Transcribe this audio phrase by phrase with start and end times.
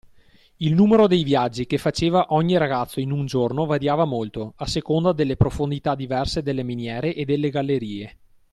[0.57, 5.13] Il numero dei viaggi che faceva ogni ragazzo in un giorno variava molto, a seconda
[5.13, 8.17] delle profondità diverse delle miniere e delle gallerie.